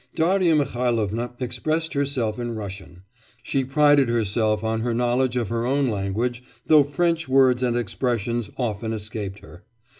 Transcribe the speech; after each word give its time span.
Darya 0.15 0.55
Mihailovna 0.55 1.35
expressed 1.39 1.93
herself 1.93 2.39
in 2.39 2.55
Russian. 2.55 3.03
She 3.43 3.63
prided 3.63 4.09
herself 4.09 4.63
on 4.63 4.79
her 4.81 4.95
knowledge 4.95 5.35
of 5.35 5.49
her 5.49 5.63
own 5.63 5.89
language, 5.89 6.41
though 6.65 6.81
French 6.83 7.29
words 7.29 7.61
and 7.61 7.77
expressions 7.77 8.49
often 8.57 8.93
escaped 8.93 9.37
her. 9.45 9.63